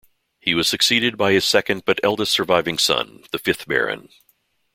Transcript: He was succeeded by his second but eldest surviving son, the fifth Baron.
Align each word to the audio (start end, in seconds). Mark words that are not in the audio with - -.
He 0.39 0.55
was 0.55 0.67
succeeded 0.67 1.15
by 1.15 1.31
his 1.31 1.45
second 1.45 1.85
but 1.85 1.99
eldest 2.03 2.31
surviving 2.31 2.79
son, 2.79 3.23
the 3.31 3.37
fifth 3.37 3.67
Baron. 3.67 4.09